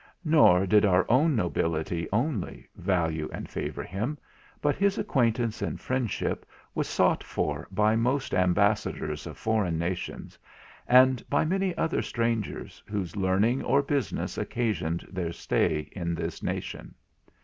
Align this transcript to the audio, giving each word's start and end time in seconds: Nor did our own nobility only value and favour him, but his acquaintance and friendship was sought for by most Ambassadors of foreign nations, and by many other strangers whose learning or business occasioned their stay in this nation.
Nor 0.25 0.65
did 0.65 0.83
our 0.83 1.05
own 1.09 1.35
nobility 1.35 2.07
only 2.11 2.67
value 2.75 3.29
and 3.31 3.47
favour 3.47 3.83
him, 3.83 4.17
but 4.59 4.75
his 4.75 4.97
acquaintance 4.97 5.61
and 5.61 5.79
friendship 5.79 6.43
was 6.73 6.87
sought 6.87 7.23
for 7.23 7.67
by 7.69 7.95
most 7.95 8.33
Ambassadors 8.33 9.27
of 9.27 9.37
foreign 9.37 9.77
nations, 9.77 10.39
and 10.87 11.23
by 11.29 11.45
many 11.45 11.77
other 11.77 12.01
strangers 12.01 12.81
whose 12.87 13.15
learning 13.15 13.61
or 13.61 13.83
business 13.83 14.39
occasioned 14.39 15.07
their 15.11 15.31
stay 15.31 15.81
in 15.91 16.15
this 16.15 16.41
nation. 16.41 16.95